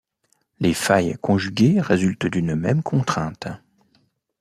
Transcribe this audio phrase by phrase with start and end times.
[0.59, 3.45] Les failles conjuguées résultent d’une même contrainte.